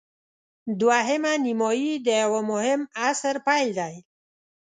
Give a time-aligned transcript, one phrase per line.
[0.79, 3.95] دوهمه نیمايي د یوه مهم عصر پیل دی.